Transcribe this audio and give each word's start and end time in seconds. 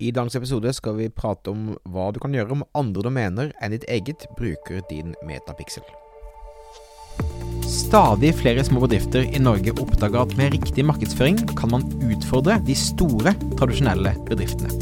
I 0.00 0.10
dagens 0.16 0.36
episode 0.38 0.70
skal 0.72 0.94
vi 0.96 1.10
prate 1.12 1.52
om 1.52 1.74
hva 1.92 2.06
du 2.08 2.18
kan 2.22 2.32
gjøre 2.32 2.54
om 2.54 2.62
andre 2.78 3.02
domener 3.04 3.50
enn 3.60 3.74
ditt 3.74 3.84
eget 3.92 4.22
bruker 4.38 4.80
din 4.88 5.12
metapixel. 5.28 5.84
Stadig 7.68 8.30
flere 8.38 8.64
små 8.64 8.80
bedrifter 8.86 9.26
i 9.28 9.42
Norge 9.42 9.74
oppdager 9.76 10.22
at 10.22 10.32
med 10.38 10.54
riktig 10.56 10.86
markedsføring 10.88 11.36
kan 11.58 11.74
man 11.74 11.84
utfordre 12.08 12.56
de 12.64 12.76
store, 12.78 13.34
tradisjonelle 13.60 14.14
bedriftene. 14.30 14.72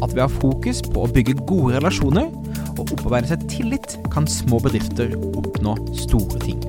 At 0.00 0.14
ved 0.14 0.24
å 0.24 0.30
ha 0.30 0.32
fokus 0.32 0.80
på 0.88 1.04
å 1.04 1.12
bygge 1.12 1.36
gode 1.44 1.76
relasjoner 1.76 2.32
og 2.78 2.88
opparbeide 2.88 3.34
seg 3.34 3.44
tillit, 3.52 3.98
kan 4.16 4.24
små 4.24 4.62
bedrifter 4.64 5.12
oppnå 5.34 5.76
store 6.06 6.40
ting. 6.40 6.64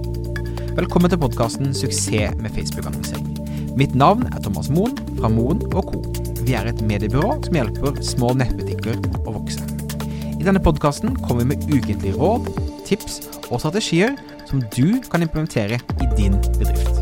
Velkommen 0.75 1.07
til 1.07 1.23
podkasten 1.23 1.71
'Suksess 1.71 2.35
med 2.43 2.51
Facebook-annonsering'. 2.51 3.31
Mitt 3.79 3.95
navn 3.95 4.27
er 4.33 4.43
Thomas 4.43 4.67
Moen 4.67 4.99
fra 5.15 5.31
Moen 5.31 5.63
Co. 5.71 6.03
Vi 6.45 6.53
er 6.53 6.67
et 6.69 6.81
mediebyrå 6.85 7.39
som 7.41 7.55
hjelper 7.57 7.95
små 8.05 8.27
nettbutikker 8.37 8.99
å 9.25 9.33
vokse. 9.33 9.63
I 10.35 10.45
denne 10.45 10.61
podkasten 10.61 11.15
kommer 11.23 11.41
vi 11.41 11.55
med 11.55 11.65
ukentlige 11.71 12.13
råd, 12.19 12.51
tips 12.85 13.17
og 13.47 13.63
strategier 13.63 14.13
som 14.45 14.61
du 14.75 15.01
kan 15.09 15.25
implementere 15.25 15.79
i 15.81 16.11
din 16.13 16.37
bedrift. 16.59 17.01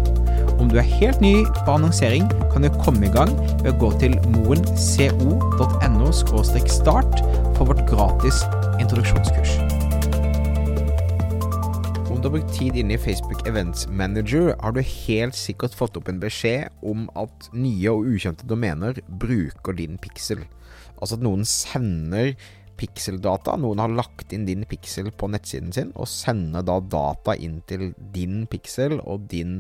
Om 0.63 0.71
du 0.71 0.79
er 0.79 0.87
helt 0.95 1.19
ny 1.19 1.33
på 1.65 1.75
annonsering, 1.75 2.31
kan 2.53 2.63
du 2.63 2.71
komme 2.85 3.09
i 3.09 3.11
gang 3.11 3.35
ved 3.65 3.73
å 3.73 3.77
gå 3.83 3.91
til 4.05 4.15
moenco.no 4.37 6.11
start 6.15 7.19
for 7.57 7.67
vårt 7.67 7.83
gratis 7.91 8.45
introduksjonskurs. 8.79 9.72
Du 12.23 12.29
har 12.29 12.37
brukt 12.37 12.53
tid 12.55 12.77
inne 12.79 12.93
i 12.95 12.97
Facebook 12.97 13.41
Events 13.47 13.81
Manager, 13.87 14.53
har 14.63 14.71
du 14.71 14.79
helt 14.79 15.35
sikkert 15.35 15.73
fått 15.75 15.97
opp 15.99 16.07
en 16.07 16.21
beskjed 16.21 16.71
om 16.87 17.01
at 17.19 17.49
nye 17.51 17.91
og 17.91 18.05
ukjente 18.13 18.47
domener 18.47 19.01
bruker 19.19 19.75
din 19.75 19.97
pixel. 19.99 20.45
Altså 21.01 21.17
at 21.17 21.25
noen 21.27 21.43
sender 21.43 22.31
pikseldata. 22.79 23.57
Noen 23.59 23.81
har 23.83 23.91
lagt 23.91 24.31
inn 24.31 24.47
din 24.47 24.63
pixel 24.71 25.11
på 25.11 25.27
nettsiden 25.33 25.75
sin, 25.75 25.91
og 25.99 26.07
sender 26.07 26.63
da 26.63 26.79
data 26.95 27.35
inn 27.35 27.59
til 27.67 27.89
din 28.15 28.45
pixel 28.47 29.01
og 29.01 29.27
din 29.27 29.59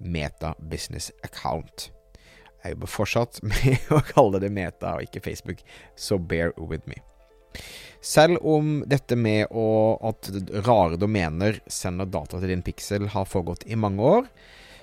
Meta 0.00 0.54
Business 0.64 1.12
Account. 1.28 1.90
Jeg 2.64 2.78
jobber 2.78 2.94
fortsatt 2.94 3.42
med 3.52 3.92
å 3.92 4.00
kalle 4.14 4.40
det 4.40 4.54
Meta 4.56 4.96
og 4.96 5.04
ikke 5.04 5.26
Facebook, 5.28 5.60
så 5.92 6.16
bear 6.16 6.56
with 6.56 6.88
me. 6.88 7.04
Selv 8.08 8.40
om 8.46 8.78
dette 8.88 9.18
med 9.20 9.50
å, 9.52 9.98
at 10.08 10.30
rare 10.64 10.96
domener 11.00 11.58
sender 11.68 12.08
data 12.08 12.38
til 12.40 12.54
din 12.54 12.64
pixel 12.64 13.10
har 13.12 13.28
foregått 13.28 13.66
i 13.68 13.76
mange 13.76 14.00
år, 14.00 14.30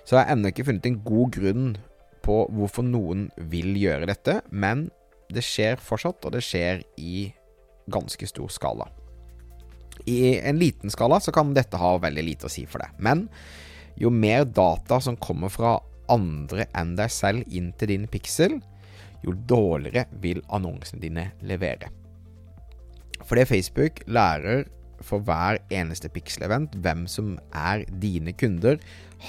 så 0.06 0.20
har 0.20 0.28
jeg 0.28 0.36
ennå 0.36 0.52
ikke 0.52 0.68
funnet 0.68 0.86
en 0.92 1.00
god 1.08 1.32
grunn 1.34 1.72
på 2.26 2.36
hvorfor 2.54 2.86
noen 2.86 3.26
vil 3.50 3.72
gjøre 3.82 4.12
dette, 4.12 4.38
men 4.54 4.92
det 5.34 5.42
skjer 5.46 5.82
fortsatt, 5.82 6.22
og 6.22 6.36
det 6.36 6.44
skjer 6.46 6.86
i 7.02 7.32
ganske 7.90 8.30
stor 8.30 8.54
skala. 8.54 8.90
I 10.06 10.38
en 10.46 10.62
liten 10.62 10.94
skala 10.94 11.18
så 11.24 11.34
kan 11.34 11.56
dette 11.58 11.82
ha 11.82 11.96
veldig 12.02 12.28
lite 12.30 12.46
å 12.46 12.54
si 12.54 12.68
for 12.70 12.86
deg, 12.86 12.94
men 13.02 13.26
jo 13.98 14.14
mer 14.14 14.46
data 14.46 15.02
som 15.02 15.18
kommer 15.18 15.50
fra 15.50 15.80
andre 16.14 16.70
enn 16.78 16.94
deg 17.00 17.10
selv 17.10 17.50
inn 17.50 17.74
til 17.80 17.96
din 17.96 18.10
piksel, 18.12 18.60
jo 19.26 19.34
dårligere 19.50 20.06
vil 20.22 20.46
annonsene 20.54 21.02
dine 21.02 21.32
levere. 21.42 21.90
Fordi 23.24 23.46
Facebook 23.46 24.04
lærer 24.08 24.66
for 25.06 25.24
hver 25.24 25.60
eneste 25.74 26.10
pixel-event 26.10 26.76
hvem 26.82 27.06
som 27.12 27.36
er 27.54 27.84
dine 28.02 28.34
kunder, 28.38 28.80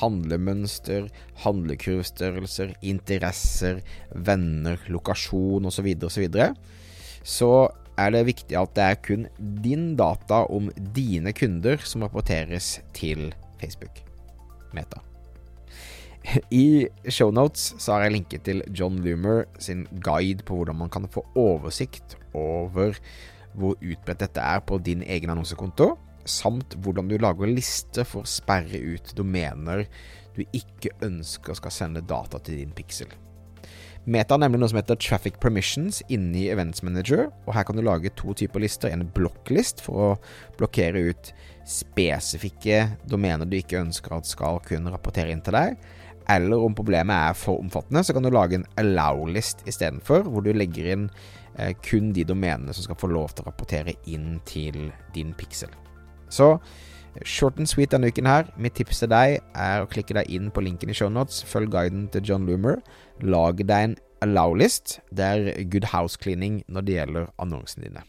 handlemønster, 0.00 1.08
handlekurvstørrelser, 1.44 2.74
interesser, 2.82 3.82
venner, 4.14 4.80
lokasjon 4.88 5.66
osv., 5.68 5.90
osv., 6.08 6.28
så, 6.32 6.52
så 7.24 7.50
er 7.96 8.12
det 8.12 8.26
viktig 8.28 8.56
at 8.60 8.74
det 8.76 8.86
er 8.86 9.02
kun 9.08 9.26
din 9.64 9.90
data 9.98 10.44
om 10.52 10.70
dine 10.96 11.32
kunder 11.36 11.80
som 11.84 12.04
rapporteres 12.04 12.76
til 12.96 13.30
Facebook. 13.60 14.02
Meta. 14.76 15.00
I 16.50 16.88
shownotes 17.08 17.86
har 17.86 18.02
jeg 18.02 18.16
linket 18.16 18.42
til 18.48 18.62
John 18.74 18.98
Loomer 19.04 19.44
sin 19.62 19.86
guide 20.02 20.42
på 20.46 20.58
hvordan 20.58 20.78
man 20.80 20.90
kan 20.90 21.06
få 21.08 21.22
oversikt 21.38 22.16
over 22.34 22.98
hvor 23.56 23.76
utbredt 23.80 24.22
dette 24.24 24.42
er 24.42 24.62
på 24.66 24.78
din 24.84 25.04
egen 25.06 25.32
annonsekonto, 25.32 25.94
samt 26.26 26.74
hvordan 26.82 27.08
du 27.08 27.16
lager 27.22 27.50
lister 27.50 28.06
for 28.06 28.24
å 28.24 28.30
sperre 28.30 28.80
ut 28.82 29.14
domener 29.16 29.86
du 30.36 30.42
ikke 30.52 30.92
ønsker 31.06 31.56
skal 31.56 31.72
sende 31.72 32.04
data 32.04 32.40
til 32.44 32.60
din 32.60 32.74
pixel. 32.76 33.08
Meta 34.06 34.36
har 34.36 34.38
nemlig 34.44 34.60
noe 34.62 34.70
som 34.70 34.78
heter 34.78 34.98
Traffic 35.02 35.40
Permissions 35.42 35.98
inni 36.14 36.44
Events 36.52 36.84
Manager, 36.86 37.24
og 37.42 37.56
her 37.56 37.64
kan 37.66 37.74
du 37.74 37.82
lage 37.82 38.12
to 38.14 38.36
typer 38.38 38.62
lister. 38.62 38.92
En 38.94 39.08
blokklist 39.16 39.82
for 39.82 39.98
å 39.98 40.10
blokkere 40.60 41.08
ut 41.08 41.32
spesifikke 41.66 42.84
domener 43.10 43.48
du 43.50 43.56
ikke 43.58 43.80
ønsker 43.80 44.14
at 44.14 44.30
skal 44.30 44.60
kunne 44.62 44.92
rapportere 44.94 45.34
inn 45.34 45.42
til 45.42 45.58
deg. 45.58 45.74
Eller 46.28 46.58
om 46.58 46.74
problemet 46.74 47.14
er 47.14 47.38
for 47.38 47.60
omfattende, 47.62 48.02
så 48.04 48.14
kan 48.14 48.26
du 48.26 48.32
lage 48.34 48.58
en 48.58 48.66
allow-list 48.80 49.62
istedenfor, 49.68 50.26
hvor 50.26 50.42
du 50.42 50.50
legger 50.52 50.90
inn 50.94 51.06
eh, 51.58 51.72
kun 51.86 52.12
de 52.16 52.24
domenene 52.26 52.74
som 52.74 52.86
skal 52.86 52.98
få 52.98 53.10
lov 53.12 53.34
til 53.34 53.44
å 53.44 53.50
rapportere 53.52 53.94
inn 54.10 54.40
til 54.48 54.90
din 55.14 55.34
pixel. 55.38 55.70
Så 56.28 56.56
short 57.24 57.60
and 57.62 57.70
sweet 57.70 57.94
denne 57.94 58.10
uken 58.10 58.28
her. 58.28 58.50
Mitt 58.58 58.76
tips 58.76 59.04
til 59.04 59.12
deg 59.12 59.38
er 59.54 59.84
å 59.84 59.88
klikke 59.90 60.18
deg 60.18 60.32
inn 60.34 60.50
på 60.50 60.64
linken 60.66 60.90
i 60.90 60.96
shownotes, 60.96 61.44
følg 61.48 61.70
guiden 61.72 62.10
til 62.12 62.26
John 62.26 62.48
Loomer, 62.48 62.82
lag 63.22 63.62
deg 63.62 63.90
en 63.90 63.96
allow-list. 64.26 64.98
Det 65.14 65.30
er 65.30 65.64
good 65.70 65.92
house 65.94 66.18
cleaning 66.20 66.62
når 66.66 66.86
det 66.86 66.98
gjelder 66.98 67.32
annonsene 67.42 67.88
dine. 67.88 68.06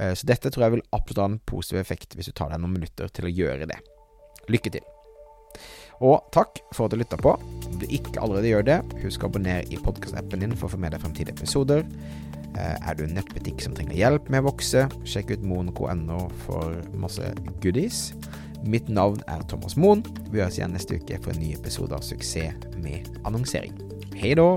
Eh, 0.00 0.14
så 0.14 0.26
dette 0.26 0.50
tror 0.50 0.66
jeg 0.66 0.78
vil 0.78 0.88
absolutt 0.90 1.22
ha 1.22 1.28
en 1.32 1.42
positiv 1.46 1.82
effekt 1.82 2.16
hvis 2.16 2.32
du 2.32 2.34
tar 2.34 2.52
deg 2.52 2.62
noen 2.62 2.80
minutter 2.80 3.12
til 3.14 3.28
å 3.28 3.34
gjøre 3.34 3.70
det. 3.70 3.78
Lykke 4.50 4.74
til. 4.74 4.96
Og 6.00 6.24
takk 6.32 6.62
for 6.72 6.86
at 6.86 6.94
du 6.94 7.00
lytta 7.00 7.18
på. 7.20 7.34
Om 7.68 7.78
du 7.80 7.86
ikke 7.92 8.22
allerede 8.22 8.50
gjør 8.50 8.66
det, 8.66 8.78
husk 9.04 9.22
å 9.22 9.30
abonnere 9.30 9.68
i 9.68 9.78
podkastappen 9.80 10.42
din 10.42 10.56
for 10.56 10.68
å 10.68 10.74
få 10.74 10.80
med 10.80 10.94
deg 10.94 11.04
fremtidige 11.04 11.36
episoder. 11.36 11.84
Eh, 12.56 12.76
er 12.80 12.96
du 12.96 13.04
en 13.04 13.14
nettbutikk 13.18 13.62
som 13.62 13.76
trenger 13.76 13.98
hjelp 13.98 14.30
med 14.32 14.42
å 14.42 14.48
vokse, 14.48 14.86
sjekk 15.06 15.36
ut 15.36 15.46
moen.no 15.46 16.24
for 16.46 16.80
masse 16.98 17.32
goodies. 17.62 18.10
Mitt 18.64 18.90
navn 18.92 19.22
er 19.30 19.44
Thomas 19.48 19.76
Moen. 19.80 20.02
Vi 20.32 20.40
høres 20.42 20.58
igjen 20.58 20.74
neste 20.76 20.98
uke 21.00 21.20
for 21.22 21.32
en 21.34 21.40
ny 21.44 21.54
episode 21.56 21.96
av 21.96 22.04
Suksess 22.04 22.68
med 22.80 23.08
annonsering. 23.24 23.76
Hei 24.16 24.34
da! 24.36 24.54